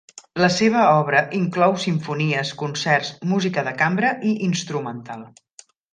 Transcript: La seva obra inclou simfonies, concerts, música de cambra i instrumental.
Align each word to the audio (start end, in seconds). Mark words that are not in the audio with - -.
La 0.43 0.47
seva 0.53 0.85
obra 1.01 1.19
inclou 1.39 1.75
simfonies, 1.83 2.53
concerts, 2.63 3.11
música 3.35 3.65
de 3.69 3.75
cambra 3.83 4.15
i 4.31 4.33
instrumental. 4.49 5.27